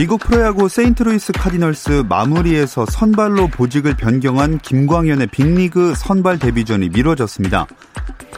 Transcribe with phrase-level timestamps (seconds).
[0.00, 7.66] 미국 프로야구 세인트루이스 카디널스 마무리에서 선발로 보직을 변경한 김광현의 빅리그 선발 데뷔전이 미뤄졌습니다.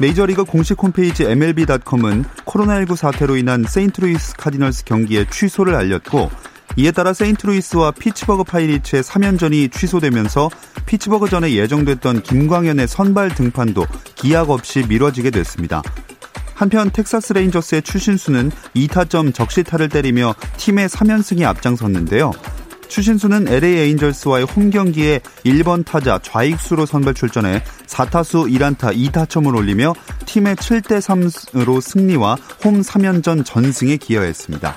[0.01, 6.33] 메이저리그 공식 홈페이지 MLB.com은 코로나19 사태로 인한 세인트루이스 카디널스 경기의 취소를 알렸고
[6.79, 10.51] 이에 따라 세인트루이스와 피츠버그 파이리츠의 3연전이 취소되면서
[10.87, 13.87] 피츠버그 전에 예정됐던 김광현의 선발 등판도
[14.17, 15.81] 기약 없이 미뤄지게 됐습니다.
[16.63, 22.31] 한편 텍사스 레인저스의 추신수는 2타점 적시타를 때리며 팀의 3연승에 앞장섰는데요.
[22.87, 29.95] 추신수는 LA 에인절스와의 홈 경기에 1번 타자 좌익수로 선발 출전해 4타수 1안타 2타점을 올리며
[30.27, 34.77] 팀의 7대 3으로 승리와 홈 3연전 전승에 기여했습니다.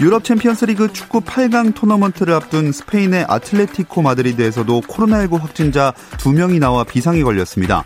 [0.00, 7.84] 유럽 챔피언스리그 축구 8강 토너먼트를 앞둔 스페인의 아틀레티코 마드리드에서도 코로나19 확진자 2명이 나와 비상이 걸렸습니다.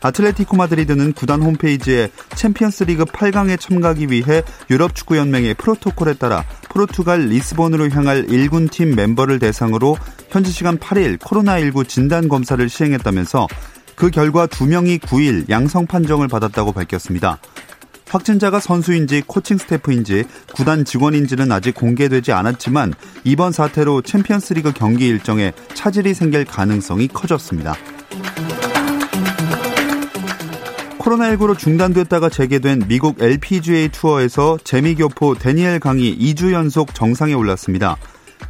[0.00, 7.88] 아틀레티코 마드리드는 구단 홈페이지에 챔피언스리그 8강에 참가하기 위해 유럽 축구 연맹의 프로토콜에 따라 포르투갈 리스본으로
[7.90, 9.96] 향할 1군 팀 멤버를 대상으로
[10.30, 13.46] 현지 시간 8일 코로나19 진단 검사를 시행했다면서
[13.94, 17.38] 그 결과 2명이 9일 양성 판정을 받았다고 밝혔습니다.
[18.12, 22.92] 확진자가 선수인지 코칭 스태프인지 구단 직원인지는 아직 공개되지 않았지만
[23.24, 27.74] 이번 사태로 챔피언스리그 경기 일정에 차질이 생길 가능성이 커졌습니다.
[31.12, 37.96] 코로나19로 중단됐다가 재개된 미국 LPGA 투어에서 재미교포 데니엘 강이 2주 연속 정상에 올랐습니다.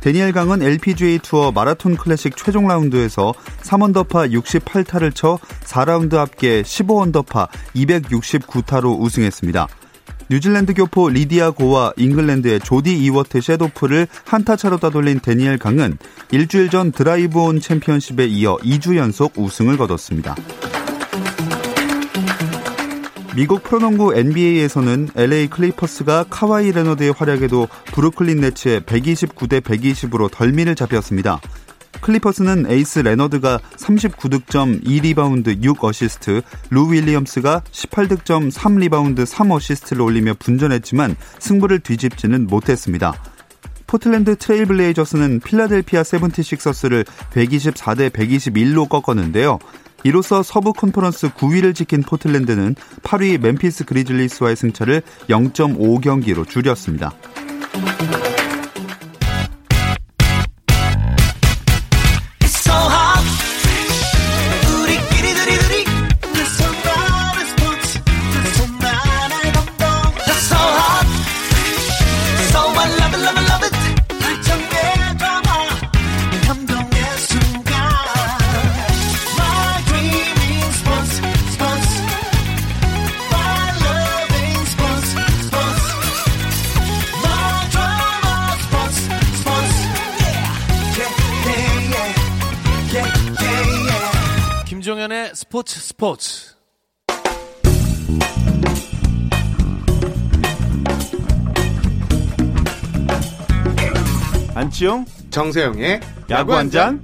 [0.01, 8.99] 데니엘 강은 LPGA 투어 마라톤 클래식 최종 라운드에서 3언더파 68타를 쳐 4라운드 합계 15언더파 269타로
[9.01, 9.69] 우승했습니다.
[10.31, 15.99] 뉴질랜드 교포 리디아 고와 잉글랜드의 조디 이워트 셰도프를 한타 차로 따돌린 데니엘 강은
[16.31, 20.35] 일주일 전 드라이브 온 챔피언십에 이어 2주 연속 우승을 거뒀습니다.
[23.35, 31.41] 미국 프로농구 NBA에서는 LA 클리퍼스가 카와이 레너드의 활약에도 브루클린 네츠에 129대 120으로 덜미를 잡혔습니다.
[32.03, 42.47] 클리퍼스는 에이스 레너드가 39득점 2리바운드 6어시스트, 루 윌리엄스가 18득점 3리바운드 3어시스트를 올리며 분전했지만 승부를 뒤집지는
[42.49, 43.15] 못했습니다.
[43.87, 49.59] 포틀랜드 트레일블레이저스는 필라델피아 세븐티식서스를 124대 121로 꺾었는데요.
[50.05, 57.13] 이로써 서부 컨퍼런스 9위를 지킨 포틀랜드는 8위 멤피스 그리즐리스와의 승차를 0.5경기로 줄였습니다.
[95.63, 96.53] 스포츠 스포츠
[104.55, 106.01] 안치용 정세영의
[106.31, 107.01] 야구 한잔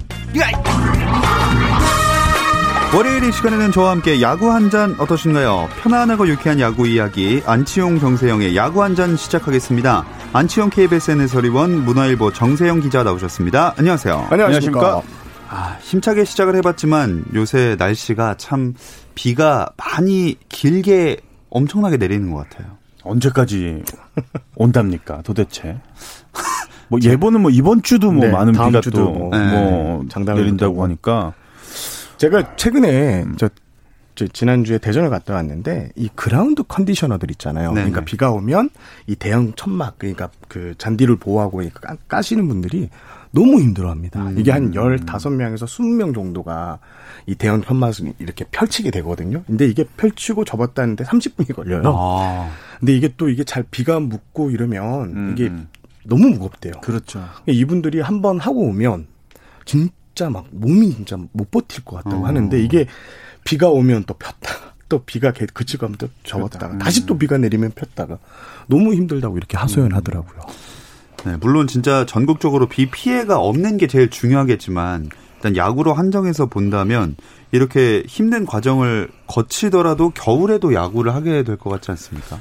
[2.95, 5.69] 월요일 이 시간에는 저와 함께 야구 한 잔 어떠신가요?
[5.83, 10.05] 편안하고 유쾌한 야구 이야기 안치용 정세영의 야구 한 잔 시작하겠습니다.
[10.33, 13.75] 안치용 KBSN 해설위원 문화일보 정세영 기자 나오셨습니다.
[13.79, 14.29] 안녕하세요.
[14.31, 15.03] 안녕하십니까.
[15.51, 18.75] 아, 힘차게 시작을 해봤지만 요새 날씨가 참
[19.15, 21.19] 비가 많이 길게
[21.51, 22.77] 엄청나게 내리는 것 같아요.
[23.03, 23.83] 언제까지
[24.57, 25.79] 온답니까 도대체?
[26.89, 30.43] 뭐 예보는 뭐 이번 주도 뭐 네, 많은 비가 주도 또 뭐, 뭐, 네, 장담을
[30.43, 30.83] 내린다고.
[30.85, 31.35] 하니까
[32.19, 33.49] 제가 최근에 저,
[34.15, 37.73] 저 지난주에 대전을 갔다 왔는데 이 그라운드 컨디셔너들 있잖아요.
[37.73, 37.91] 네네.
[37.91, 38.71] 그러니까 비가 오면
[39.07, 42.91] 이 대형 천막 그러니까 그 잔디를 보호하고 이 까, 까시는 분들이
[43.31, 44.31] 너무 힘들어합니다.
[44.37, 46.79] 이게 한 15명에서 20명 정도가
[47.27, 49.43] 이 대형 천막을 이렇게 펼치게 되거든요.
[49.47, 51.83] 근데 이게 펼치고 접었다는데 30분이 걸려요.
[51.87, 55.69] 아, 근데 이게 또 이게 잘 비가 묻고 이러면 음, 이게 음.
[56.05, 56.75] 너무 무겁대요.
[56.83, 57.23] 그렇죠.
[57.47, 59.07] 이분들이 한 번 하고 오면
[59.67, 62.27] 진짜 막 몸이 진짜 못 버틸 것 같다고 어.
[62.27, 62.87] 하는데 이게
[63.45, 66.79] 비가 오면 또 폈다가 또 비가 그치고 하면 또 접었다가 음.
[66.79, 68.19] 다시 또 비가 내리면 폈다가
[68.69, 70.41] 너무 힘들다고 이렇게 하소연하더라고요.
[71.25, 77.17] 네, 물론 진짜 전국적으로 비 피해가 없는 게 제일 중요하겠지만 일단 야구로 한정해서 본다면
[77.53, 82.39] 이렇게 힘든 과정을 거치더라도 겨울에도 야구를 하게 될 것 같지 않습니까?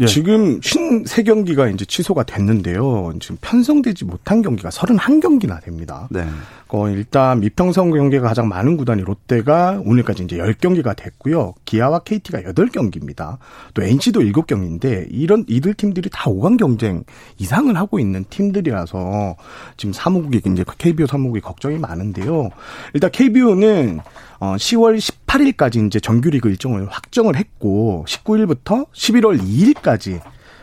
[0.00, 0.06] 예.
[0.06, 3.12] 지금 53경기가 이제 취소가 됐는데요.
[3.20, 6.08] 지금 편성되지 못한 경기가 31경기나 됩니다.
[6.10, 6.26] 네.
[6.68, 11.54] 어, 일단 미평성 경기가 가장 많은 구단이 롯데가 오늘까지 이제 10경기가 됐고요.
[11.64, 13.38] 기아와 KT가 8경기입니다.
[13.74, 17.04] 또 NC도 7경기인데 이런 이들 팀들이 다 5강 경쟁
[17.38, 19.36] 이상을 하고 있는 팀들이라서
[19.76, 22.50] 지금 사무국이 이제 KBO 사무국이 걱정이 많은데요.
[22.94, 24.00] 일단 KBO는
[24.40, 30.20] 어 10월 18일까지 이제 정규리그 일정을 확정을 했고 19일부터 11월 2일까지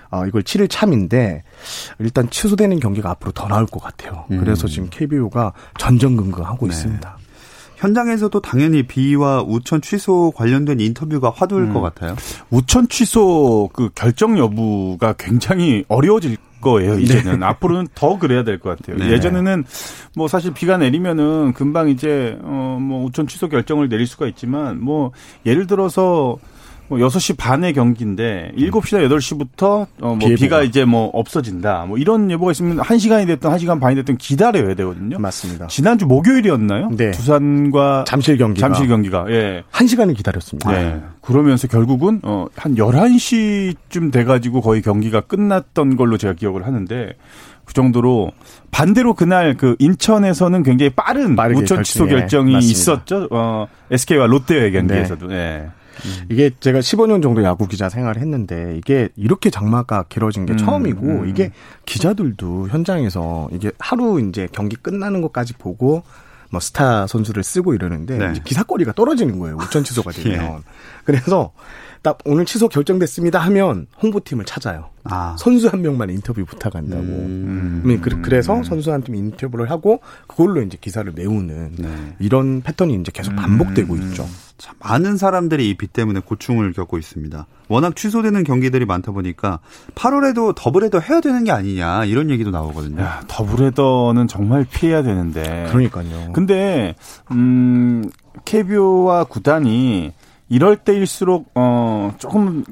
[0.09, 1.43] 어, 이걸 치를 참인데
[1.99, 4.25] 일단 취소되는 경기가 앞으로 더 나올 것 같아요.
[4.31, 4.39] 음.
[4.39, 6.73] 그래서 지금 KBO가 전전긍긍하고 네.
[6.73, 7.16] 있습니다.
[7.77, 11.73] 현장에서도 당연히 비와 우천 취소 관련된 인터뷰가 화두일 음.
[11.73, 12.15] 것 같아요.
[12.49, 16.95] 우천 취소 그 결정 여부가 굉장히 어려워질 거예요.
[16.95, 17.03] 네.
[17.03, 17.45] 이제는 네.
[17.45, 18.97] 앞으로는 더 그래야 될 것 같아요.
[18.97, 19.11] 네.
[19.11, 19.63] 예전에는
[20.15, 25.11] 뭐 사실 비가 내리면은 금방 이제 어뭐 우천 취소 결정을 내릴 수가 있지만 뭐
[25.45, 26.37] 예를 들어서
[26.87, 31.85] 뭐 6시 반의 경기인데 7시나 8시부터 어뭐 비가 이제 뭐 없어진다.
[31.85, 35.19] 뭐 이런 예보가 있으면 1시간이 됐든 1시간 반이 됐든 기다려야 되거든요.
[35.19, 35.67] 맞습니다.
[35.67, 36.89] 지난주 목요일이었나요?
[36.95, 37.11] 네.
[37.11, 39.63] 두산과 잠실 경기가 잠실 경기가 예.
[39.71, 40.71] 1시간을 기다렸습니다.
[40.71, 41.01] 네.
[41.21, 47.13] 그러면서 결국은 어한 11시쯤 돼 가지고 거의 경기가 끝났던 걸로 제가 기억을 하는데
[47.65, 48.31] 그 정도로
[48.71, 53.27] 반대로 그날 그 인천에서는 굉장히 빠른 우천 취소 결정이 네, 있었죠.
[53.29, 55.27] 어 SK와 롯데의 경기에서도.
[55.27, 55.35] 네.
[55.35, 55.69] 네.
[56.05, 56.25] 음.
[56.29, 60.57] 이게 제가 15년 정도 야구 기자 생활을 했는데 이게 이렇게 장마가 길어진 게 음.
[60.57, 61.29] 처음이고 음.
[61.29, 61.51] 이게
[61.85, 66.03] 기자들도 현장에서 이게 하루 이제 경기 끝나는 것까지 보고
[66.49, 68.33] 뭐 스타 선수를 쓰고 이러는데 네.
[68.43, 69.57] 기사거리가 떨어지는 거예요.
[69.57, 70.57] 우천 취소가 되면.
[70.57, 70.59] 예.
[71.03, 71.51] 그래서
[72.07, 74.91] 딱 오늘 취소 결정됐습니다 하면 홍보팀을 찾아요.
[75.03, 75.35] 아.
[75.37, 77.01] 선수 한 명만 인터뷰 부탁한다고.
[77.03, 77.81] 음.
[77.85, 78.21] 음.
[78.21, 81.89] 그래서 선수 한 팀 인터뷰를 하고 그걸로 이제 기사를 메우는 네.
[82.19, 84.01] 이런 패턴이 이제 계속 반복되고 음.
[84.03, 84.25] 있죠.
[84.57, 87.45] 참 많은 사람들이 이 비 때문에 고충을 겪고 있습니다.
[87.67, 89.59] 워낙 취소되는 경기들이 많다 보니까
[89.95, 93.01] 8월에도 더블헤더 해야 되는 게 아니냐 이런 얘기도 나오거든요.
[93.01, 95.67] 야, 더블헤더는 정말 피해야 되는데.
[95.71, 96.31] 그러니까요.
[96.31, 96.95] 근데
[97.31, 98.09] 음
[98.45, 100.13] KBO와 구단이
[100.49, 102.63] 이럴 때일수록 어 조금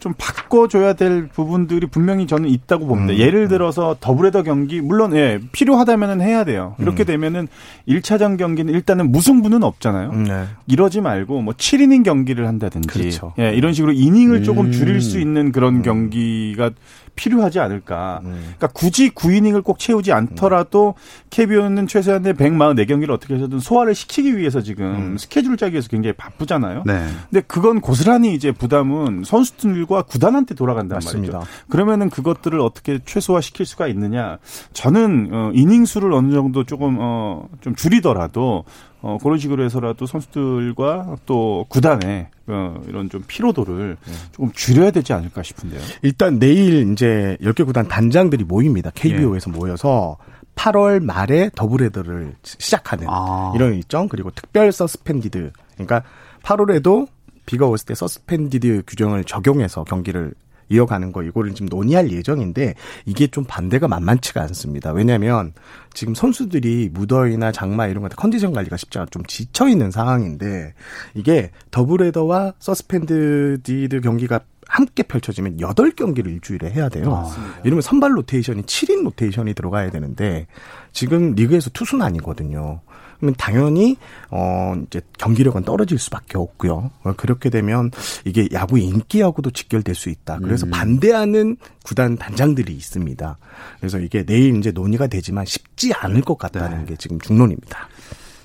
[0.00, 3.12] 좀 바꿔줘야 될 부분들이 분명히 저는 있다고 봅니다.
[3.12, 3.18] 음.
[3.18, 6.74] 예를 들어서 더블헤더 경기 물론 예 필요하다면은 해야 돼요.
[6.78, 7.06] 이렇게 음.
[7.06, 7.48] 되면은
[7.86, 10.10] 1차전 경기는 일단은 무승부는 없잖아요.
[10.10, 10.46] 음, 네.
[10.66, 13.34] 이러지 말고 뭐 7이닝 경기를 한다든지 그렇죠.
[13.38, 14.72] 예 이런 식으로 이닝을 조금 음.
[14.72, 15.82] 줄일 수 있는 그런 음.
[15.82, 16.70] 경기가
[17.14, 18.20] 필요하지 않을까.
[18.24, 18.54] 음.
[18.56, 20.94] 그러니까 굳이 9이닝을 꼭 채우지 않더라도
[21.28, 25.18] KBO는 최소한 144경기를 어떻게 해서든 소화를 시키기 위해서 지금 음.
[25.18, 26.84] 스케줄 짜기 위해서 굉장히 바쁘잖아요.
[26.86, 27.06] 네.
[27.28, 31.38] 근데 그건 고스란히 이제 부담은 선수들 과 구단한테 돌아간단 맞습니다.
[31.38, 31.52] 말이죠.
[31.68, 34.38] 그러면은 그것들을 어떻게 최소화 시킬 수가 있느냐.
[34.72, 38.64] 저는 어 이닝 수를 어느 정도 조금 어좀 줄이더라도
[39.02, 44.12] 어, 그런 식으로 해서라도 선수들과 또 구단의 어, 이런 좀 피로도를 네.
[44.32, 45.80] 조금 줄여야 되지 않을까 싶은데요.
[46.02, 48.90] 일단 내일 이제 10개 구단 단장들이 모입니다.
[48.94, 49.56] KBO에서 예.
[49.56, 50.18] 모여서
[50.54, 53.52] 8월 말에 더블헤더를 시작하는 아.
[53.56, 56.02] 이런 일정 그리고 특별 서스펜디드 그러니까
[56.42, 57.08] 8월에도
[57.50, 60.32] 비가 왔을 때 서스펜디드 규정을 적용해서 경기를
[60.68, 64.92] 이어가는 거 이거를 지금 논의할 예정인데 이게 좀 반대가 만만치가 않습니다.
[64.92, 65.52] 왜냐하면
[65.92, 70.74] 지금 선수들이 무더위나 장마 이런 것들 컨디션 관리가 쉽지 않아 좀 지쳐 있는 상황인데
[71.14, 77.12] 이게 더블헤더와 서스펜디드 경기가 함께 펼쳐지면 8경기를 일주일에 해야 돼요.
[77.26, 80.46] 아, 이러면 선발 로테이션이 7인 로테이션이 들어가야 되는데
[80.92, 82.80] 지금 리그에서 투수난이거든요.
[83.20, 83.96] 그러면 당연히
[84.30, 86.90] 어 이제 경기력은 떨어질 수밖에 없고요.
[87.04, 87.90] 어, 그렇게 되면
[88.24, 90.38] 이게 야구 인기하고도 직결될 수 있다.
[90.38, 90.70] 그래서 음.
[90.70, 93.38] 반대하는 구단 단장들이 있습니다.
[93.78, 96.86] 그래서 이게 내일 이제 논의가 되지만 쉽지 않을 것 같다는 네.
[96.86, 97.88] 게 지금 중론입니다.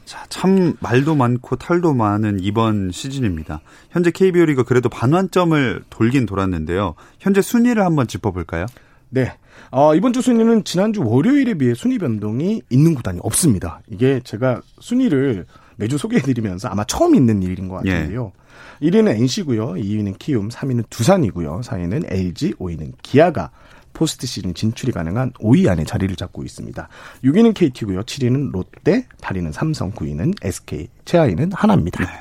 [0.04, 3.62] 자, 참 말도 많고 탈도 많은 이번 시즌입니다.
[3.90, 6.94] 현재 KBO 리그 그래도 반환점을 돌긴 돌았는데요.
[7.20, 8.68] 현재 순위를 한번 짚어볼까요?
[9.10, 9.34] 네.
[9.72, 13.82] 어, 이번 주 순위는 지난주 월요일에 비해 순위 변동이 있는 구단이 없습니다.
[13.90, 15.46] 이게 제가 순위를
[15.78, 18.32] 매주 소개해드리면서 아마 처음 있는 일인 것 같은데요.
[18.36, 18.46] 예.
[18.88, 19.74] 1위는 NC고요.
[19.74, 21.62] 2위는 키움, 3위는 두산이고요.
[21.64, 23.52] 4위는 LG, 5위는 기아가
[23.94, 26.88] 포스트 시즌 진출이 가능한 5위 안에 자리를 잡고 있습니다.
[27.24, 28.02] 6위는 KT고요.
[28.02, 32.06] 7위는 롯데, 8위는 삼성, 9위는 SK, 최하위는 하나입니다.
[32.06, 32.12] 네.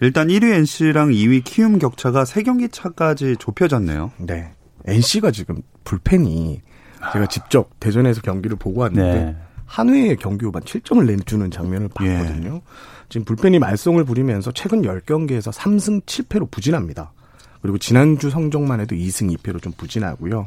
[0.00, 4.12] 일단 1위 NC랑 2위 키움 격차가 3경기 차까지 좁혀졌네요.
[4.18, 4.52] 네.
[4.86, 6.60] NC가 지금 불펜이
[7.12, 9.36] 제가 직접 대전에서 경기를 보고 왔는데 네.
[9.66, 12.54] 한 회의 경기 후반 7점을 내주는 장면을 봤거든요.
[12.56, 12.62] 예.
[13.08, 17.12] 지금 불펜이 말썽을 부리면서 최근 10경기에서 3승 7패로 부진합니다.
[17.62, 20.46] 그리고 지난주 성적만 해도 2승 2패로 좀 부진하고요.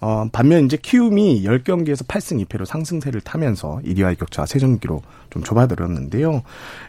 [0.00, 6.42] 어, 반면 이제 키움이 10경기에서 8승 2패로 상승세를 타면서 1위와의 격차가 세점기로 좀 좁아들었는데요.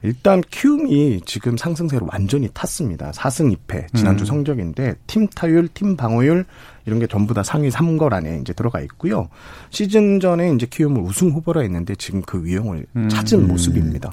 [0.04, 3.12] 일단 키움이 지금 상승세로 완전히 탔습니다.
[3.12, 4.26] 4승 2패 지난주 음.
[4.26, 6.46] 성적인데 팀 타율, 팀 방어율
[6.86, 9.28] 이런 게 전부 다 상위 3걸 안에 이제 들어가 있고요.
[9.70, 13.10] 시즌 전에 이제 키움을 우승 후보라 했는데 지금 그 위용을 음.
[13.10, 13.48] 찾은 음.
[13.48, 14.12] 모습입니다.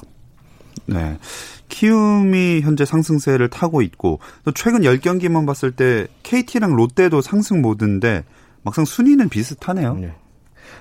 [0.86, 1.16] 네.
[1.74, 8.22] 키움이 현재 상승세를 타고 있고 또 최근 10경기만 봤을 때 KT랑 롯데도 상승 모드인데
[8.62, 9.94] 막상 순위는 비슷하네요.
[9.94, 10.14] 네.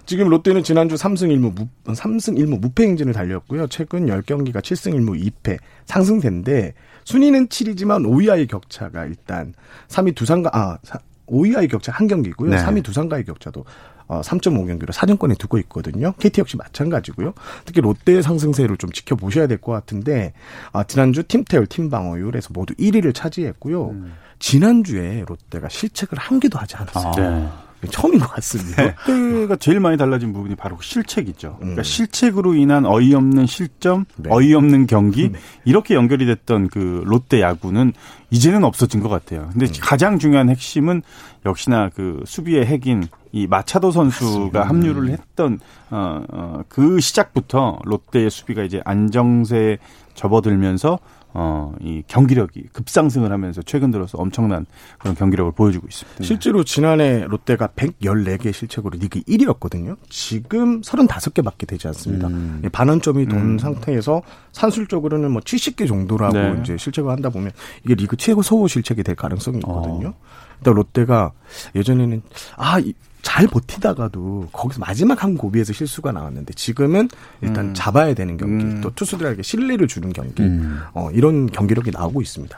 [0.06, 3.68] 지금 롯데는 지난주 3승 1무 무, 3승 1무 무패 행진을 달렸고요.
[3.68, 9.56] 최근 10경기가 7승 1무 2패 상승세인데 순위는 7이지만 5위와의 격차가 일단
[9.88, 10.78] 3위 두산과 아
[11.26, 12.52] 5위와의 격차 한 경기고요.
[12.52, 12.58] 네.
[12.58, 13.66] 3위 두산과의 격차도
[14.08, 16.14] 어, 3.5경기로 사정권에 두고 있거든요.
[16.20, 17.34] KT 역시 마찬가지고요.
[17.66, 20.34] 특히 롯데의 상승세를 좀 지켜보셔야 될 것 같은데
[20.74, 23.90] 아, 지난주 팀 태율, 팀 방어율에서 모두 1위를 차지했고요.
[23.92, 24.14] 음.
[24.40, 27.08] 지난주에 롯데가 실책을 한 개도 하지 않았어요.
[27.08, 27.12] 아.
[27.16, 27.48] 네.
[27.90, 28.96] 처음인 것 같습니다.
[29.08, 31.58] 롯데가 제일 많이 달라진 부분이 바로 실책이죠.
[31.60, 31.84] 그러니까 음.
[31.84, 34.30] 실책으로 인한 어이없는 실점, 네.
[34.32, 35.40] 어이없는 경기 네.
[35.66, 37.94] 이렇게 연결이 됐던 그 롯데 야구는
[38.30, 39.50] 이제는 없어진 것 같아요.
[39.52, 39.72] 근데 음.
[39.82, 41.02] 가장 중요한 핵심은
[41.46, 44.64] 역시나 그 수비의 핵인 이 마차도 선수가 맞습니다.
[44.64, 45.60] 합류를 했던
[45.90, 49.78] 어, 어, 그 시작부터 롯데의 수비가 이제 안정세에
[50.14, 51.00] 접어들면서
[51.36, 54.66] 어, 이 경기력이 급상승을 하면서 최근 들어서 엄청난
[55.00, 56.24] 그런 경기력을 보여주고 있습니다.
[56.24, 59.98] 실제로 지난해 롯데가 114개 실책으로 리그 1위였거든요.
[60.10, 62.28] 지금 35개밖에 되지 않습니다.
[62.28, 62.62] 음.
[62.72, 63.58] 반원점이 돈 음.
[63.58, 64.22] 상태에서
[64.52, 66.58] 산술적으로는 뭐 70개 정도라고 네.
[66.62, 67.52] 이제 실책을 한다 보면
[67.84, 70.10] 이게 리그 최고 소호 실책이 될 가능성이 있거든요.
[70.10, 70.14] 어.
[70.60, 71.32] 일단 롯데가
[71.76, 72.22] 예전에는
[72.58, 72.80] 아,
[73.24, 77.10] 잘 버티다가도 거기서 마지막 한 고비에서 실수가 나왔는데 지금은
[77.42, 77.74] 일단 음.
[77.74, 78.82] 잡아야 되는 경기 음.
[78.82, 80.82] 또 투수들에게 신뢰를 주는 경기 음.
[80.94, 82.56] 어, 이런 경기력이 나오고 있습니다.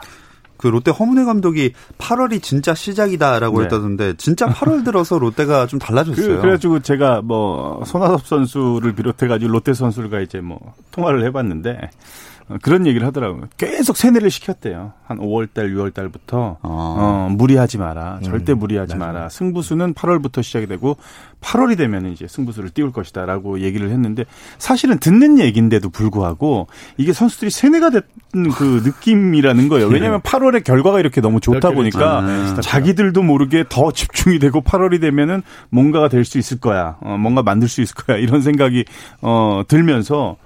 [0.58, 3.64] 그 롯데 허문회 감독이 8월이 진짜 시작이다라고 네.
[3.64, 6.40] 했다던데 진짜 8월 들어서 롯데가 좀 달라졌어요.
[6.40, 12.35] 그, 래가지고 제가 뭐 손아섭 선수를 비롯해 가지고 롯데 선수들과 이제 뭐 통화를 해봤는데 어,
[12.62, 13.44] 그런 얘기를 하더라고요.
[13.56, 14.92] 계속 세뇌를 시켰대요.
[15.06, 16.58] 한 5월달, 6월달부터 아.
[16.62, 18.20] 어, 무리하지 마라.
[18.24, 18.98] 절대 음, 무리하지 네.
[18.98, 19.28] 마라.
[19.28, 20.96] 승부수는 8월부터 시작이 되고
[21.40, 24.24] 8월이 되면 이제 승부수를 띄울 것이다라고 얘기를 했는데
[24.58, 29.86] 사실은 듣는 얘기인데도 불구하고 이게 선수들이 세뇌가 됐던 그 느낌이라는 거예요.
[29.88, 32.60] 왜냐하면 8월에 결과가 이렇게 너무 좋다 보니까 네.
[32.60, 36.96] 자기들도 모르게 더 집중이 되고 8월이 되면은 뭔가가 될 수 있을 거야.
[37.02, 38.16] 어, 뭔가 만들 수 있을 거야.
[38.16, 38.84] 이런 생각이
[39.22, 40.36] 어, 들면서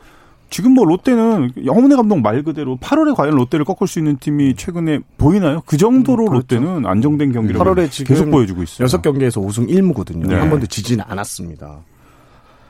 [0.51, 4.99] 지금 뭐 롯데는 영문의 감독 말 그대로 8월에 과연 롯데를 꺾을 수 있는 팀이 최근에
[5.17, 5.63] 보이나요?
[5.65, 6.57] 그 정도로 음, 그렇죠.
[6.57, 8.87] 롯데는 안정된 경기를 8월에 지금 계속 보여주고 있어요.
[8.87, 10.27] 6경기에서 5승 1무거든요.
[10.27, 10.35] 네.
[10.35, 11.79] 한 번도 지지는 않았습니다.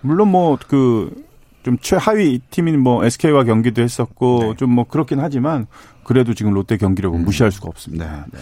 [0.03, 1.25] 물론 뭐그
[1.63, 4.55] 좀 최하위 팀인 뭐 SK와 경기도 했었고 네.
[4.57, 5.67] 좀뭐 그렇긴 하지만
[6.05, 7.25] 그래도 지금 롯데 경기력은 음.
[7.25, 8.27] 무시할 수가 없습니다.
[8.33, 8.39] 네.
[8.39, 8.41] 네.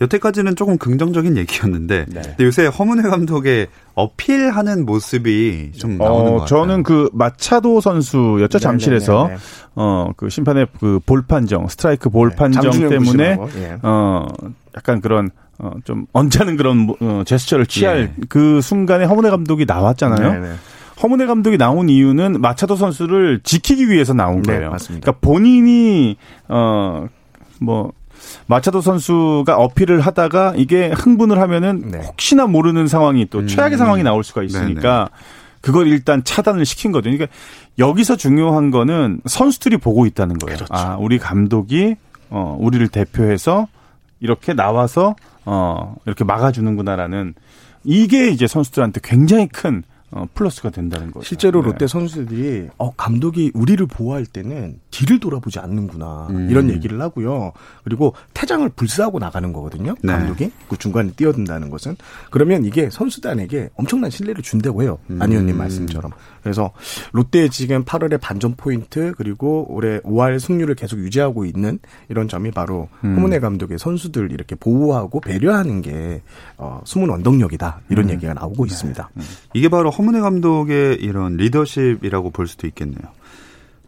[0.00, 2.22] 여태까지는 조금 긍정적인 얘기였는데 네.
[2.40, 6.46] 요새 허문회 감독의 어필하는 모습이 좀 어, 나오는 어, 것 같아요.
[6.46, 9.40] 저는 그 마차도 선수였죠 네, 잠실에서 네, 네,
[9.74, 13.78] 어그 심판의 그 볼 판정 스트라이크 볼 판정 때문에 예.
[13.82, 14.26] 어
[14.76, 18.22] 약간 그런 어, 좀 언짢은 그런 어, 제스처를 취할 예.
[18.28, 20.56] 그 순간에 허문회 감독이 나왔잖아요.
[21.02, 24.70] 허문회 감독이 나온 이유는 마차도 선수를 지키기 위해서 나온 거예요.
[24.70, 25.04] 맞습니다.
[25.04, 26.16] 그러니까 본인이
[26.48, 27.92] 어뭐
[28.46, 31.98] 마차도 선수가 어필을 하다가 이게 흥분을 하면은 네.
[31.98, 33.46] 혹시나 모르는 상황이 또 음.
[33.46, 35.52] 최악의 상황이 나올 수가 있으니까 네네.
[35.60, 37.10] 그걸 일단 차단을 시킨 거죠.
[37.10, 37.26] 그러니까
[37.78, 40.56] 여기서 중요한 거는 선수들이 보고 있다는 거예요.
[40.56, 40.74] 그렇죠.
[40.74, 41.96] 아, 우리 감독이
[42.30, 43.68] 어 우리를 대표해서
[44.20, 45.14] 이렇게 나와서
[45.44, 47.34] 어 이렇게 막아주는구나라는
[47.84, 51.24] 이게 이제 선수들한테 굉장히 큰 어, 플러스가 된다는 거죠.
[51.24, 51.68] 실제로 네.
[51.68, 56.48] 롯데 선수들이 어 감독이 우리를 보호할 때는 뒤를 돌아보지 않는구나 음.
[56.50, 57.52] 이런 얘기를 하고요.
[57.82, 59.94] 그리고 퇴장을 불사하고 나가는 거거든요.
[60.02, 60.12] 네.
[60.12, 61.96] 감독이 그 중간에 뛰어든다는 것은
[62.30, 64.98] 그러면 이게 선수단에게 엄청난 신뢰를 준다고 해요.
[65.10, 65.20] 음.
[65.20, 66.12] 안 의원님 말씀처럼.
[66.42, 66.72] 그래서
[67.12, 71.78] 롯데 지금 8월에 반전 포인트 그리고 올해 5할 승률을 계속 유지하고 있는
[72.08, 73.16] 이런 점이 바로 음.
[73.16, 76.22] 호문회 감독의 선수들 이렇게 보호하고 배려하는 게
[76.58, 78.10] 어, 숨은 원동력이다 이런 음.
[78.10, 78.72] 얘기가 나오고 네.
[78.72, 79.10] 있습니다.
[79.16, 79.22] 음.
[79.54, 82.98] 이게 바로 허문회 감독의 이런 리더십이라고 볼 수도 있겠네요.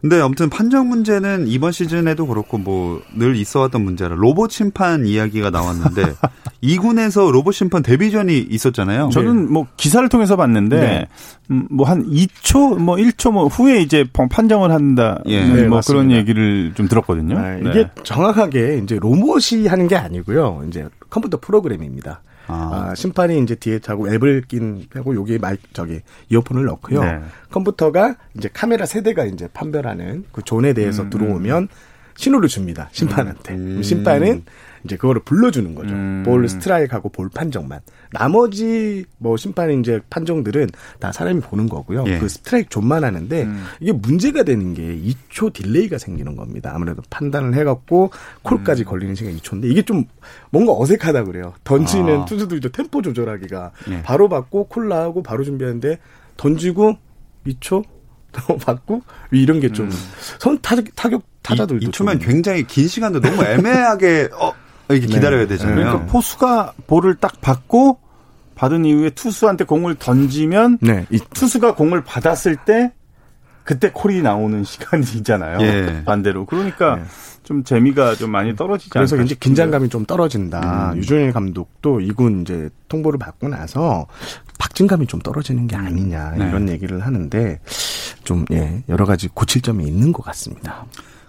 [0.01, 6.13] 근데 아무튼 판정 문제는 이번 시즌에도 그렇고 뭐 늘 있어왔던 문제라 로봇 심판 이야기가 나왔는데
[6.63, 9.09] 2군에서 로봇 심판 데뷔전이 있었잖아요.
[9.11, 11.07] 저는 뭐 기사를 통해서 봤는데 네.
[11.49, 15.43] 음, 뭐한 2초 뭐 1초 뭐 후에 이제 판정을 한다 예.
[15.43, 17.41] 뭐 네, 뭐 그런 얘기를 좀 들었거든요.
[17.41, 20.65] 네, 이게 정확하게 이제 로봇이 하는 게 아니고요.
[20.67, 22.21] 이제 컴퓨터 프로그램입니다.
[22.47, 22.89] 아.
[22.91, 27.03] 아, 심판이 이제 뒤에 자고 앱을 낀 하고 여기에 마이 저기 이어폰을 넣고요.
[27.03, 27.21] 네.
[27.51, 31.67] 컴퓨터가 이제 카메라 세 대가 이제 판별하는 그 존에 대해서 음, 들어오면 음.
[32.15, 32.89] 신호를 줍니다.
[32.91, 33.53] 심판한테.
[33.53, 33.83] 음.
[33.83, 34.43] 심판은
[34.85, 35.93] 이제 그거를 불러주는 거죠.
[35.93, 36.23] 음.
[36.25, 37.79] 볼 스트라이크하고 볼 판정만.
[38.11, 40.69] 나머지 뭐 심판 이제 판정들은
[40.99, 42.05] 다 사람이 보는 거고요.
[42.07, 42.19] 예.
[42.19, 43.63] 그 스트라이크 존만 하는데 음.
[43.79, 46.71] 이게 문제가 되는 게 2초 delay가 생기는 겁니다.
[46.73, 48.11] 아무래도 판단을 해갖고
[48.43, 48.85] 콜까지 음.
[48.85, 50.05] 걸리는 시간이 2초인데 이게 좀
[50.51, 51.53] 뭔가 어색하다 그래요.
[51.63, 52.25] 던지는 아.
[52.25, 54.01] 투수들도 템포 조절하기가 예.
[54.03, 55.99] 바로 받고 콜 나하고 바로 준비하는데
[56.37, 56.97] 던지고
[57.47, 57.83] 2초
[58.31, 60.57] 더 받고 이런 게 좀 음.
[60.61, 64.53] 타격 타격 타자들도 2초면 굉장히 긴 시간도 너무 애매하게 어
[64.89, 65.47] 이렇게 기다려야 네.
[65.47, 65.75] 되잖아요.
[65.75, 67.99] 그러니까 포수가 볼을 딱 받고
[68.55, 71.05] 받은 이후에 투수한테 공을 던지면 네.
[71.09, 72.93] 이 투수가 공을 받았을 때
[73.63, 75.59] 그때 콜이 나오는 시간이잖아요.
[75.61, 76.03] 예.
[76.05, 76.45] 반대로.
[76.45, 77.03] 그러니까 네.
[77.43, 80.93] 좀 재미가 좀 많이 떨어지지 그래서 이제 긴장감이 좀 떨어진다.
[80.93, 80.97] 음.
[80.97, 84.07] 유준일 감독도 이군 이제 통보를 받고 나서
[84.59, 86.47] 박진감이 좀 떨어지는 게 아니냐 네.
[86.47, 87.59] 이런 얘기를 하는데
[88.23, 90.85] 좀 예, 여러 가지 고칠 점이 있는 것 같습니다.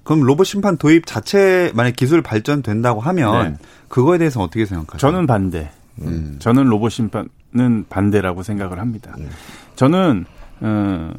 [0.06, 3.56] 그럼 로봇 심판 도입 자체 만약 기술 발전된다고 하면 네.
[3.88, 4.98] 그거에 대해서 어떻게 생각하세요?
[4.98, 5.70] 저는 반대.
[6.00, 6.36] 음.
[6.38, 9.14] 저는 로봇 심판은 반대라고 생각을 합니다.
[9.18, 9.28] 음.
[9.74, 10.24] 저는
[10.60, 11.12] 어,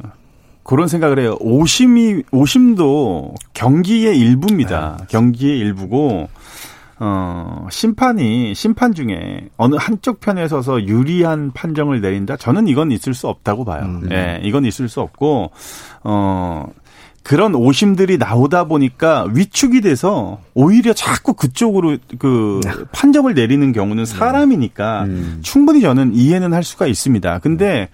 [0.62, 1.36] 그런 생각을 해요.
[1.40, 4.96] 오심이 오심도 경기의 일부입니다.
[5.00, 5.06] 네.
[5.10, 6.30] 경기의 일부고
[7.00, 12.38] 어, 심판이 심판 중에 어느 한쪽 편에 서서 유리한 판정을 내린다.
[12.38, 13.82] 저는 이건 있을 수 없다고 봐요.
[13.84, 14.08] 음.
[14.10, 15.50] 예, 이건 있을 수 없고
[16.04, 16.66] 어
[17.28, 22.58] 그런 오심들이 나오다 보니까 위축이 돼서 오히려 자꾸 그쪽으로 그
[22.92, 24.10] 판정을 내리는 경우는 네.
[24.10, 25.40] 사람이니까 음.
[25.42, 27.40] 충분히 저는 이해는 할 수가 있습니다.
[27.40, 27.90] 근데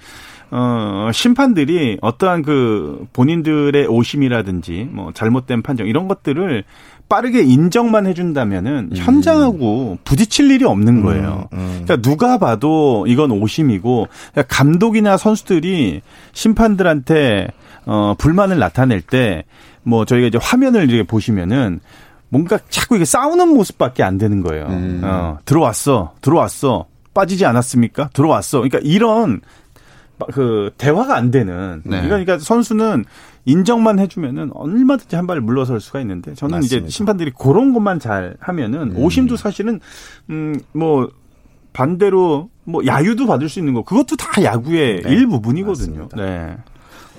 [0.53, 6.63] 어, 심판들이 어떠한 그 본인들의 오심이라든지 뭐 잘못된 판정 이런 것들을
[7.09, 8.97] 빠르게 인정만 해준다면은 음.
[8.97, 11.49] 현장하고 부딪힐 일이 없는 거예요.
[11.55, 11.83] 음, 음.
[11.85, 17.49] 그러니까 누가 봐도 이건 오심이고 그러니까 감독이나 선수들이 심판들한테
[17.87, 19.45] 어, 불만을 나타낼 때,
[19.83, 21.81] 뭐, 저희가 이제 화면을 이렇게 보시면은,
[22.29, 24.67] 뭔가 자꾸 이게 싸우는 모습밖에 안 되는 거예요.
[24.67, 25.01] 음.
[25.05, 28.11] 어, 들어왔어, 들어왔어, 빠지지 않았습니까?
[28.13, 28.59] 들어왔어.
[28.59, 29.41] 그러니까 이런,
[30.33, 31.83] 그, 대화가 안 되는.
[31.85, 32.03] 네.
[32.03, 33.05] 그러니까 선수는
[33.45, 36.87] 인정만 해주면은 얼마든지 한 발 물러설 수가 있는데, 저는 맞습니다.
[36.87, 38.97] 이제 심판들이 그런 것만 잘 하면은, 음.
[38.97, 39.81] 오심도 사실은,
[40.31, 41.11] 음, 뭐,
[41.75, 45.11] 반대로, 뭐, 야유도 받을 수 있는 거, 그것도 다 야구의 네.
[45.11, 46.09] 일부분이거든요.
[46.09, 46.17] 맞습니다.
[46.17, 46.57] 네.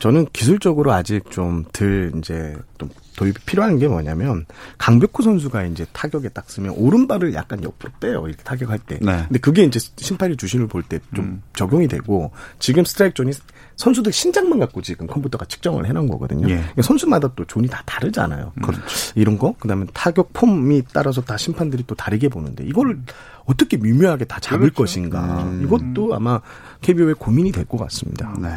[0.05, 4.45] 저는 기술적으로 아직 좀 덜 이제 좀 도입이 필요한 게 뭐냐면
[4.77, 8.99] 강백호 선수가 이제 타석에 딱 서면 오른발을 약간 옆으로 빼요 이렇게 타격할 때.
[9.01, 9.23] 네.
[9.27, 11.41] 근데 그게 이제 심판이 존을 볼 때 좀 음.
[11.55, 13.31] 적용이 되고 지금 스트라이크 존이
[13.77, 16.47] 선수들 신장만 갖고 지금 컴퓨터가 측정을 해놓은 거거든요.
[16.49, 16.57] 예.
[16.57, 18.51] 그러니까 선수마다 또 존이 다 다르잖아요.
[18.57, 18.61] 음.
[18.61, 18.83] 그렇죠.
[19.15, 22.99] 이런 거 그다음에 타격 폼에 따라서 다 심판들이 또 다르게 보는데 이걸
[23.45, 24.75] 어떻게 미묘하게 다 잡을 그렇죠.
[24.83, 25.63] 것인가 음.
[25.63, 26.41] 이것도 아마
[26.81, 28.35] KBO의 고민이 될 것 같습니다.
[28.39, 28.51] 네.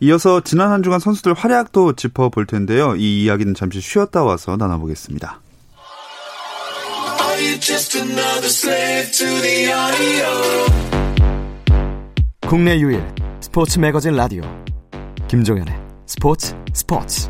[0.00, 2.96] 이어서 지난 한 주간 선수들 활약도 짚어볼 텐데요.
[2.96, 5.40] 이 이야기는 잠시 쉬었다 와서 나눠보겠습니다.
[12.46, 13.04] 국내 유일
[13.40, 14.42] 스포츠 매거진 라디오
[15.28, 15.74] 김종현의
[16.06, 17.28] 스포츠 스포츠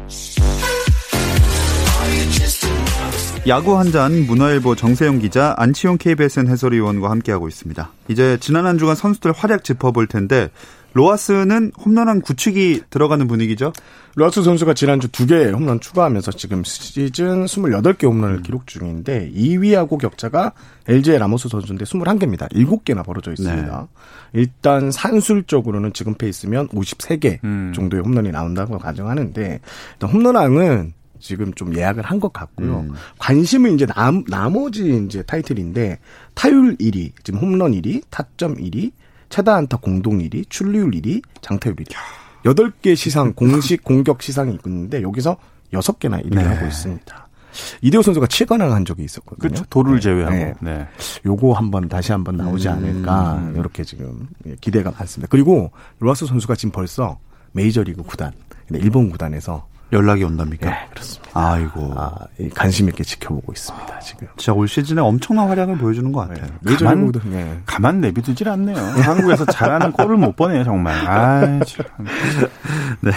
[3.51, 7.91] 야구 한 잔 문화일보 정세영 기자 안치용 KBSN 해설위원과 함께하고 있습니다.
[8.07, 10.51] 이제 지난 한 주간 선수들 활약 짚어볼 텐데
[10.93, 13.73] 로하스는 홈런한 구축이 들어가는 분위기죠.
[14.15, 18.43] 로하스 선수가 지난주 두 개 홈런 추가하면서 지금 시즌 28개 홈런을 음.
[18.45, 20.53] 기록 중인데 2위하고 격차가
[20.87, 22.49] LG의 라모스 선수인데 21개입니다.
[22.53, 23.89] 7개나 벌어져 있습니다.
[24.33, 24.41] 네.
[24.41, 27.73] 일단 산술적으로는 지금 페이스면 53개 음.
[27.75, 29.61] 정도의 홈런이 나온다고 가정하는데
[29.95, 32.81] 일단 홈런왕은 지금 좀 예약을 한 것 같고요.
[32.81, 32.93] 음.
[33.19, 35.99] 관심은 이제 남, 나머지 이제 타이틀인데
[36.35, 38.93] 타율 1위, 지금 홈런 1위, 타점 1위,
[39.31, 41.95] 최다 안타 공동 1위, 출루율 1위, 장타율 1위.
[42.45, 45.37] 8개 시상, 공식 공격 시상이 있는데 여기서
[45.73, 46.43] 6개나 1위를 네.
[46.45, 47.29] 하고 있습니다.
[47.83, 49.39] 이대호 선수가 7관왕 한 적이 있었거든요.
[49.41, 49.65] 그렇죠.
[49.71, 50.01] 도를 네.
[50.01, 50.35] 제외하고.
[50.37, 50.55] 네.
[50.61, 50.87] 네.
[51.27, 52.73] 요거 한번 다시 한번 나오지 음.
[52.73, 54.29] 않을까 이렇게 지금
[54.61, 55.29] 기대가 많습니다.
[55.31, 57.19] 그리고 로하스 선수가 지금 벌써
[57.53, 58.33] 메이저리그 구단,
[58.73, 60.71] 일본 구단에서 연락이 온답니까?
[60.71, 61.31] 네, 그렇습니다.
[61.35, 61.95] 아이고.
[61.97, 62.13] 아,
[62.55, 64.29] 관심 있게 지켜보고 있습니다, 지금.
[64.37, 66.47] 진짜 올 시즌에 엄청난 활약을 보여주는 것 같아요.
[66.61, 66.77] 네.
[66.77, 67.61] 가만, 네.
[67.67, 68.77] 가만 내비두질 않네요.
[68.77, 70.95] 한국에서 잘하는 골을 못 보네요, 정말.
[71.09, 71.87] 아, 참.
[73.01, 73.11] 네.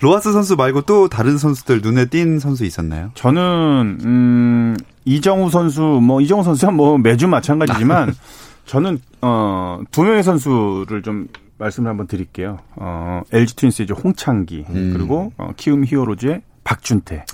[0.00, 3.10] 로하스 선수 말고 또 다른 선수들 눈에 띈 선수 있었나요?
[3.14, 8.14] 저는, 음, 이정우 선수, 뭐, 이정우 선수야 뭐 매주 마찬가지지만,
[8.66, 11.26] 저는, 어, 두 명의 선수를 좀
[11.62, 12.58] 말씀을 한번 드릴게요.
[12.76, 14.92] 어, LG 트윈스의 홍창기 음.
[14.94, 17.24] 그리고 어, 키움 히어로즈의 박준태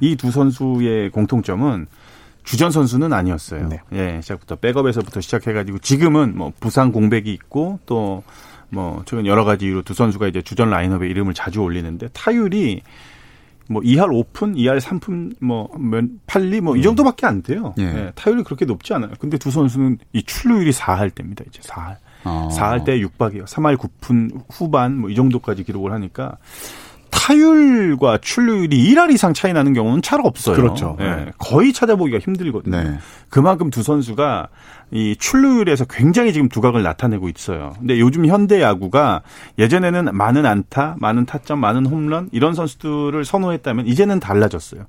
[0.00, 1.86] 이 두 선수의 공통점은
[2.44, 3.68] 주전 선수는 아니었어요.
[3.68, 3.80] 네.
[3.92, 8.22] 예, 시작부터 백업에서부터 시작해가지고 지금은 뭐 부상 공백이 있고 또
[8.74, 12.82] 뭐 최근 여러 가지 이유로 두 선수가 이제 주전 라인업에 이름을 자주 올리는데 타율이
[13.68, 15.68] 뭐 2할 5푼, 2할 3푼, 뭐
[16.26, 17.74] 8리 뭐이 정도밖에 안 돼요.
[17.78, 17.84] 예.
[17.84, 19.12] 예, 타율이 그렇게 높지 않아요.
[19.18, 21.44] 근데 두 선수는 이 출루율이 4할 때입니다.
[21.48, 21.96] 이제 4할.
[22.24, 22.48] 어.
[22.52, 23.44] 4할 때 6박이에요.
[23.44, 26.38] 3할 9푼 후반 뭐 이 정도까지 기록을 하니까
[27.14, 30.56] 타율과 출루율이 1할 이상 차이 나는 경우는 잘 없어요.
[30.56, 30.96] 그렇죠.
[31.00, 31.26] 예, 네.
[31.38, 32.76] 거의 찾아보기가 힘들거든요.
[32.76, 32.98] 네.
[33.30, 34.48] 그만큼 두 선수가
[34.90, 37.74] 이 출루율에서 굉장히 지금 두각을 나타내고 있어요.
[37.78, 39.22] 근데 요즘 현대 야구가
[39.58, 44.84] 예전에는 많은 안타, 많은 타점, 많은 홈런 이런 선수들을 선호했다면 이제는 달라졌어요.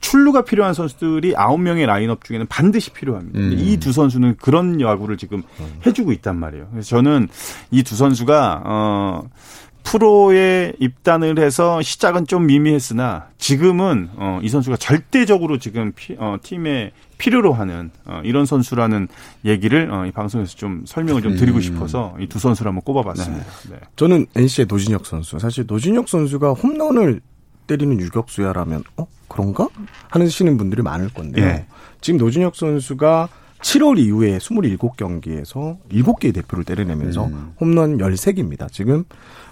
[0.00, 3.38] 출루가 필요한 선수들이 9명의 라인업 중에는 반드시 필요합니다.
[3.38, 3.52] 음.
[3.52, 5.42] 이두 선수는 그런 야구를 지금
[5.86, 6.68] 해주고 있단 말이에요.
[6.72, 7.28] 그래서 저는
[7.70, 9.22] 이 두 선수가 어
[9.86, 16.90] 프로에 입단을 해서 시작은 좀 미미했으나 지금은 어, 이 선수가 절대적으로 지금 피, 어, 팀에
[17.18, 19.06] 필요로 하는 어, 이런 선수라는
[19.44, 21.62] 얘기를 어, 이 방송에서 좀 설명을 좀 드리고 음.
[21.62, 23.44] 싶어서 이 두 선수를 한번 꼽아봤습니다.
[23.70, 23.76] 네.
[23.94, 25.38] 저는 NC의 노진혁 선수.
[25.38, 27.20] 사실 노진혁 선수가 홈런을
[27.68, 29.68] 때리는 유격수야라면 어 그런가
[30.10, 31.46] 하시는 분들이 많을 건데요.
[31.46, 31.66] 예.
[32.00, 33.28] 지금 노진혁 선수가
[33.60, 37.54] 7월 이후에 27경기에서 7개의 대표를 때려내면서 음.
[37.60, 38.70] 홈런 13개입니다.
[38.70, 39.04] 지금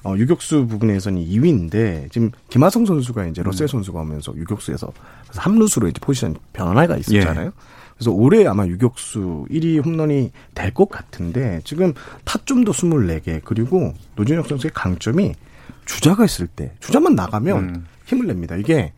[0.05, 4.93] 어, 유격수 부분에서는 2위인데 지금 김하성 선수가 이제 러셀 선수가 오면서 유격수에서
[5.35, 7.53] 함루수로 이제 포지션 변화가 있었잖아요.
[7.97, 14.73] 그래서 올해 아마 유격수 1위 홈런이 될 것 같은데 지금 타점도 24개 그리고 노진혁 선수의
[14.75, 15.35] 강점이
[15.87, 17.87] 주자가 있을 때 주자만 나가면 음.
[18.07, 18.57] 힘을 냅니다.
[18.57, 18.93] 이게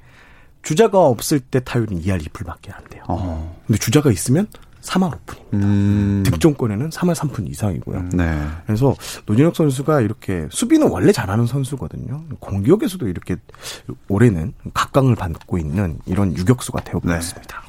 [0.62, 3.04] 주자가 없을 때 타율은 2할 2풀밖에 안 돼요.
[3.06, 3.56] 어.
[3.66, 4.48] 근데 주자가 있으면
[4.86, 5.54] 3할 5푼입니다.
[5.54, 6.22] 음.
[6.24, 8.08] 득점권에는 3할 3푼 이상이고요.
[8.14, 8.38] 네.
[8.66, 8.94] 그래서
[9.26, 12.24] 노진혁 선수가 이렇게 수비는 원래 잘하는 선수거든요.
[12.38, 13.36] 공격에서도 이렇게
[14.08, 17.60] 올해는 각광을 받고 있는 이런 유격수가 되어버렸습니다.
[17.60, 17.65] 네,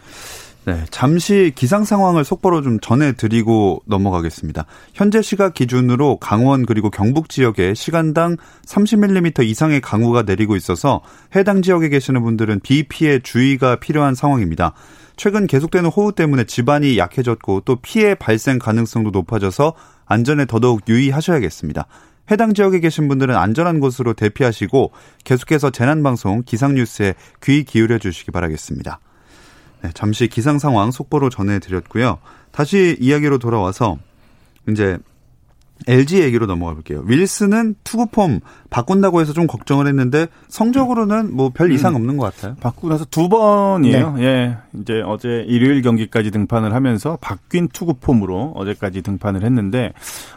[0.90, 4.66] 잠시 기상 상황을 속보로 좀 전해드리고 넘어가겠습니다.
[4.94, 11.02] 현재 시각 기준으로 강원 그리고 경북 지역에 시간당 30mm 이상의 강우가 내리고 있어서
[11.36, 14.74] 해당 지역에 계시는 분들은 비 피해 주의가 필요한 상황입니다.
[15.16, 19.74] 최근 계속되는 호우 때문에 집안이 약해졌고 또 피해 발생 가능성도 높아져서
[20.06, 21.88] 안전에 더더욱 유의하셔야겠습니다.
[22.30, 24.92] 해당 지역에 계신 분들은 안전한 곳으로 대피하시고
[25.24, 29.00] 계속해서 재난방송 기상뉴스에 귀 기울여 주시기 바라겠습니다.
[29.82, 32.20] 네, 잠시 기상 상황 속보로 전해드렸고요.
[32.52, 33.98] 다시 이야기로 돌아와서
[34.68, 34.98] 이제
[35.86, 37.04] LG 얘기로 넘어가 볼게요.
[37.06, 42.56] 윌슨은 투구폼 바꾼다고 해서 좀 걱정을 했는데 성적으로는 뭐별 이상 없는 것 같아요.
[42.60, 44.16] 바꾸고 나서 두 번이에요.
[44.20, 44.58] 예.
[44.82, 49.94] 이제 어제 일요일 경기까지 등판을 하면서 바뀐 투구 폼으로 어제까지 등판을 했는데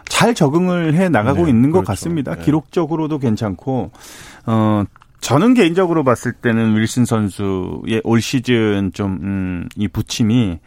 [0.08, 1.86] 잘 적응을 해 나가고 네, 있는 것 그렇죠.
[1.88, 2.34] 같습니다.
[2.34, 2.44] 네.
[2.44, 3.90] 기록적으로도 괜찮고
[4.46, 4.84] 어
[5.20, 10.58] 저는 개인적으로 봤을 때는 윌슨 선수의 올 시즌 좀, 음, 이 부침이,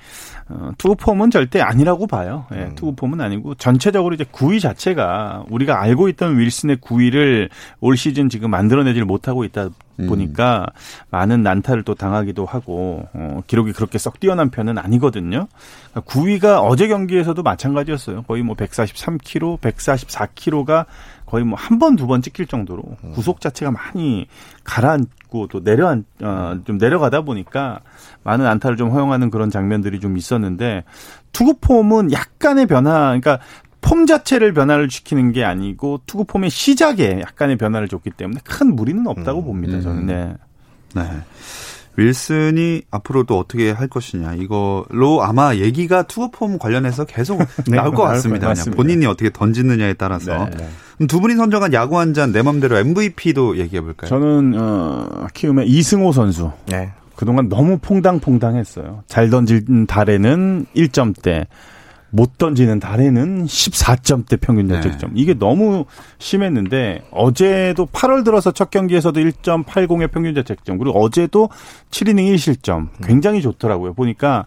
[0.50, 2.46] 어, 투구폼은 절대 아니라고 봐요.
[2.54, 2.76] 예, 음.
[2.76, 9.06] 투구폼은 아니고, 전체적으로 이제 구위 자체가 우리가 알고 있던 윌슨의 구위를 올 시즌 지금 만들어내질
[9.06, 10.08] 못하고 있다 음.
[10.08, 10.68] 보니까
[11.10, 15.48] 많은 난타를 또 당하기도 하고, 어, 기록이 그렇게 썩 뛰어난 편은 아니거든요.
[15.92, 18.24] 그러니까 구위가 어제 경기에서도 마찬가지였어요.
[18.24, 20.86] 거의 뭐 143km, 144km가
[21.34, 22.84] 거의 뭐 한 번, 두 번 찍힐 정도로
[23.16, 24.28] 구속 자체가 많이
[24.64, 27.80] 가라앉고 또 내려앉, 어, 좀 내려가다 보니까
[28.24, 30.84] 많은 안타를 좀 허용하는 그런 장면들이 좀 있었는데
[31.32, 33.40] 투구 폼은 약간의 변화, 그러니까
[33.82, 39.06] 폼 자체를 변화를 시키는 게 아니고 투구 폼의 시작에 약간의 변화를 줬기 때문에 큰 무리는
[39.08, 39.82] 없다고 봅니다.
[39.82, 40.06] 저는.
[40.06, 40.34] 네.
[40.96, 41.02] 네.
[41.96, 47.38] 윌슨이 앞으로 또 어떻게 할 것이냐 이걸로 아마 얘기가 투구폼 관련해서 계속
[47.70, 48.48] 네, 나올 것 같습니다.
[48.48, 48.76] 것 같습니다.
[48.76, 50.52] 본인이 어떻게 던지느냐에 따라서 네.
[50.52, 50.68] 그럼
[51.08, 54.10] 두 분이 선정한 야구 한 잔 내 맘대로 MVP도 얘기해 볼까요?
[54.10, 56.52] 저는 어, 키움의 이승호 선수.
[56.68, 56.92] 네.
[57.16, 59.04] 그동안 너무 퐁당퐁당했어요.
[59.08, 61.46] 잘 던지는 달에는 1점대,
[62.10, 64.76] 못 던지는 달에는 14점대 평균 네.
[64.76, 65.12] 자책점.
[65.16, 65.86] 이게 너무
[66.20, 70.78] 심했는데 어제도 8월 들어서 첫 경기에서도 1.80의 평균 자책점.
[70.78, 71.50] 그리고 어제도
[71.92, 72.90] 7이닝 1실점.
[73.04, 73.94] 굉장히 좋더라고요.
[73.94, 74.46] 보니까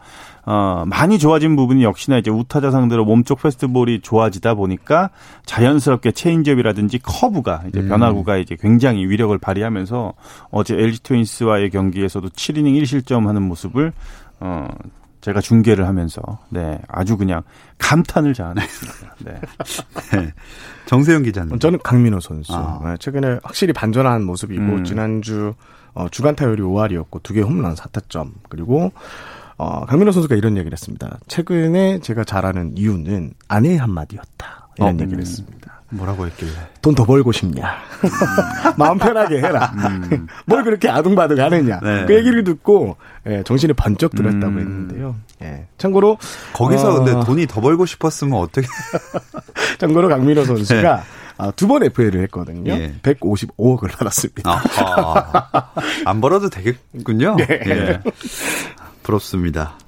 [0.48, 5.10] 어, 많이 좋아진 부분이 역시나 이제 우타자 상대로 몸쪽 패스트볼이 좋아지다 보니까
[5.44, 7.88] 자연스럽게 체인지업이라든지 커브가 이제 음.
[7.88, 10.14] 변화구가 이제 굉장히 위력을 발휘하면서
[10.50, 13.92] 어제 LG 트윈스와의 경기에서도 7이닝 1실점 하는 모습을
[14.38, 14.68] 어
[15.20, 17.42] 제가 중계를 하면서 네 아주 그냥
[17.78, 19.14] 감탄을 자아냈습니다.
[19.24, 19.40] 네.
[20.16, 20.32] 네.
[20.86, 21.58] 정세영 기자님.
[21.58, 22.54] 저는 강민호 선수.
[22.54, 22.80] 아.
[22.84, 24.84] 네, 최근에 확실히 반전한 모습이고 음.
[24.84, 25.54] 지난주
[25.94, 28.92] 어, 주간 타율이 5할이었고 두 개 홈런 4타점 그리고
[29.58, 31.18] 어, 강민호 선수가 이런 얘기를 했습니다.
[31.28, 34.68] 최근에 제가 잘하는 이유는 아내의 한마디였다.
[34.78, 35.20] 이런 어, 얘기를 음.
[35.20, 35.82] 했습니다.
[35.88, 36.50] 뭐라고 했길래?
[36.82, 37.76] 돈 더 벌고 싶냐?
[38.76, 39.72] 마음 편하게 해라.
[39.76, 40.26] 음.
[40.44, 41.78] 뭘 그렇게 아둥바둥 하느냐?
[41.80, 42.04] 네.
[42.06, 44.58] 그 얘기를 듣고 예, 정신이 번쩍 들었다고 음.
[44.58, 45.16] 했는데요.
[45.42, 45.66] 예.
[45.78, 46.18] 참고로
[46.54, 47.04] 거기서 어...
[47.04, 48.66] 근데 돈이 더 벌고 싶었으면 어떻게?
[49.78, 51.02] 참고로 강민호 선수가 네.
[51.38, 52.72] 아, 두 번 FA를 했거든요.
[52.72, 52.94] 예.
[53.02, 54.62] 155억을 받았습니다.
[54.80, 55.70] 아,
[56.04, 57.36] 안 벌어도 되겠군요.
[57.46, 57.46] 네.
[57.66, 58.00] 예.
[59.06, 59.78] 부럽습니다.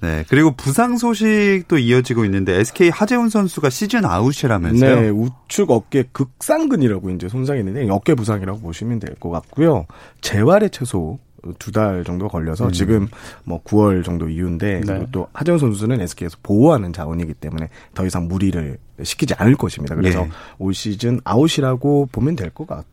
[0.00, 0.24] 네.
[0.28, 5.00] 그리고 부상 소식도 이어지고 있는데 SK 하재훈 선수가 시즌 아웃이라면서요?
[5.00, 5.08] 네.
[5.08, 9.86] 우측 어깨 극상근이라고 이제 손상이 있는데 어깨 부상이라고 보시면 될 것 같고요.
[10.20, 11.18] 재활에 최소
[11.58, 12.72] 두 달 정도 걸려서 음.
[12.72, 13.08] 지금
[13.44, 15.06] 뭐 9월 정도 이후인데 네.
[15.12, 19.94] 또 하재훈 선수는 SK에서 보호하는 자원이기 때문에 더 이상 무리를 시키지 않을 것입니다.
[19.94, 20.30] 그래서 네.
[20.58, 22.84] 올 시즌 아웃이라고 보면 될 것 같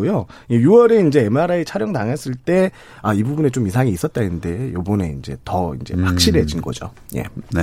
[0.00, 0.26] 아요.
[0.26, 0.26] 고요.
[0.50, 2.70] 6월에 이제 MRI 촬영 당했을 때
[3.02, 6.04] 아 이 부분에 좀 이상이 있었다 했는데 요번에 이제 더 이제 음.
[6.04, 6.90] 확실해진 거죠.
[7.16, 7.24] 예.
[7.52, 7.62] 네.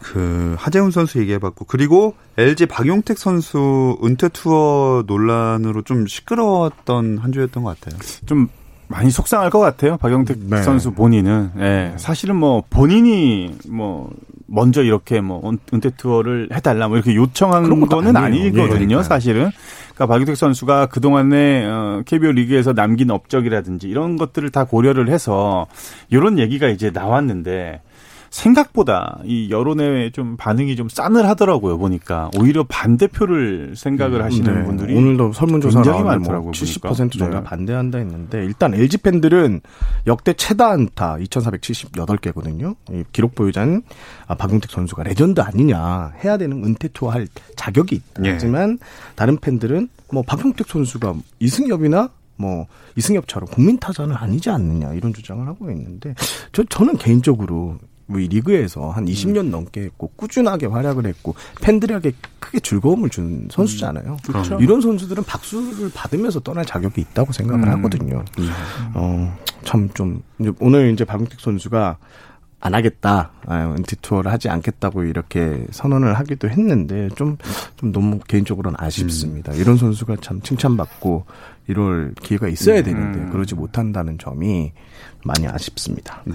[0.00, 7.62] 그 하재훈 선수 얘기해봤고 그리고 LG 박용택 선수 은퇴 투어 논란으로 좀 시끄러웠던 한 주였던
[7.62, 7.98] 것 같아요.
[8.26, 8.48] 좀
[8.88, 9.96] 많이 속상할 것 같아요.
[9.96, 10.62] 박용택 네.
[10.62, 11.50] 선수 본인은.
[11.58, 11.92] 예.
[11.96, 14.10] 사실은 뭐 본인이 뭐
[14.46, 18.98] 먼저 이렇게 뭐 은퇴 투어를 해달라 뭐 이렇게 요청한 거는 아니거든요.
[18.98, 19.50] 예, 사실은.
[19.96, 25.66] 그러니까 박유택 선수가 그동안에 어, KBO 리그에서 남긴 업적이라든지 이런 것들을 다 고려를 해서
[26.10, 27.80] 이런 얘기가 이제 나왔는데
[28.36, 34.64] 생각보다 이 여론의 좀 반응이 좀 싸늘하더라고요 보니까 오히려 반대표를 생각을 음, 하시는 네.
[34.64, 36.52] 분들이 오늘도 설문조사 굉장히 많더라고요.
[36.52, 37.44] 뭐70% 정도가 네.
[37.44, 39.60] 반대한다 했는데 일단 LG 팬들은
[40.06, 42.76] 역대 최다 안타 2,478개거든요.
[43.12, 43.82] 기록 보유자는
[44.26, 48.22] 아, 박용택 선수가 레전드 아니냐 해야 되는 은퇴 투어 할 자격이 있다.
[48.26, 48.32] 예.
[48.32, 48.78] 하지만
[49.14, 55.70] 다른 팬들은 뭐 박용택 선수가 이승엽이나 뭐 이승엽처럼 국민 타자는 아니지 않느냐 이런 주장을 하고
[55.70, 56.14] 있는데
[56.52, 59.50] 저 저는 개인적으로 뭐 이 리그에서 한 20년 음.
[59.50, 64.12] 넘게 했고 꾸준하게 활약을 했고 팬들에게 크게 즐거움을 준 선수잖아요.
[64.12, 64.16] 음.
[64.24, 64.58] 그렇죠.
[64.60, 67.72] 이런 선수들은 박수를 받으면서 떠날 자격이 있다고 생각을 음.
[67.74, 68.24] 하거든요.
[68.38, 68.48] 음.
[68.94, 70.22] 어, 참 좀
[70.60, 71.98] 오늘 이제 박용택 선수가
[72.58, 77.36] 안 하겠다, 아, 은퇴 투어를 하지 않겠다고 이렇게 선언을 하기도 했는데 좀,
[77.76, 79.52] 좀 너무 개인적으로는 아쉽습니다.
[79.52, 79.58] 음.
[79.58, 81.26] 이런 선수가 참 칭찬받고
[81.68, 83.30] 이럴 기회가 있어야 되는데 음.
[83.30, 84.72] 그러지 못한다는 점이
[85.24, 86.22] 많이 아쉽습니다.
[86.24, 86.34] 네.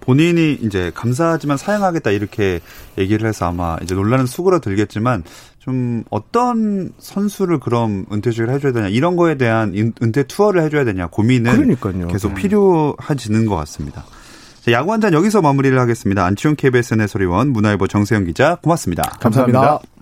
[0.00, 2.60] 본인이 이제 감사하지만 사양하겠다 이렇게
[2.96, 5.24] 얘기를 해서 아마 이제 논란은 수그러들겠지만
[5.58, 11.54] 좀 어떤 선수를 그럼 은퇴식을 해줘야 되냐 이런 거에 대한 은퇴 투어를 해줘야 되냐 고민은
[11.56, 12.06] 그러니까요.
[12.08, 12.42] 계속 네.
[12.42, 14.04] 필요해지는 것 같습니다.
[14.64, 16.24] 자, 야구 한 잔 여기서 마무리를 하겠습니다.
[16.24, 19.02] 안치홍 KBS 해설위원 문화일보 정세영 기자 고맙습니다.
[19.20, 19.60] 감사합니다.
[19.60, 19.96] 감사합니다.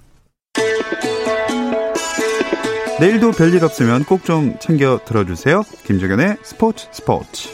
[3.01, 5.63] 내일도 별일 없으면 꼭 좀 챙겨 들어주세요.
[5.87, 7.49] 김정현의 스포츠 스포츠.